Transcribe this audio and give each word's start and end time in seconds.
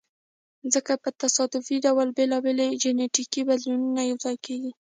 ځکه 0.73 0.93
په 1.03 1.09
تصادفي 1.21 1.75
ډول 1.85 2.07
بېلابېل 2.17 2.59
جینټیکي 2.81 3.41
بدلونونه 3.49 4.01
یو 4.09 4.17
ځای 4.23 4.35
کیږي. 4.45 4.71